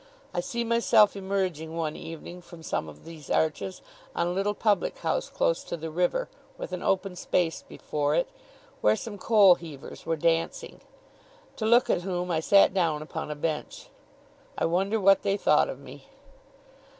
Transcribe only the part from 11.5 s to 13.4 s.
to look at whom I sat down upon a